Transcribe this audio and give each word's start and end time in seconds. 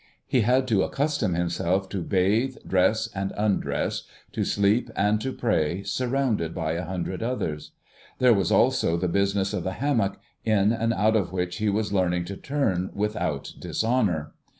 He 0.25 0.41
had 0.41 0.67
to 0.69 0.81
accustom 0.81 1.35
himself 1.35 1.87
to 1.89 2.01
bathe, 2.01 2.57
dress 2.65 3.07
and 3.13 3.31
undress, 3.37 4.05
to 4.31 4.43
sleep 4.43 4.89
and 4.95 5.21
to 5.21 5.31
pray, 5.31 5.83
surrounded 5.83 6.55
by 6.55 6.71
a 6.71 6.85
hundred 6.85 7.21
others. 7.21 7.73
There 8.17 8.33
was 8.33 8.51
also 8.51 8.97
the 8.97 9.07
business 9.07 9.53
of 9.53 9.63
the 9.63 9.73
hammock, 9.73 10.19
in 10.43 10.73
and 10.73 10.91
out 10.91 11.15
of 11.15 11.31
which 11.31 11.57
he 11.57 11.69
was 11.69 11.93
learning 11.93 12.25
to 12.25 12.35
turn 12.35 12.89
without 12.95 13.53
dishonour. 13.59 14.33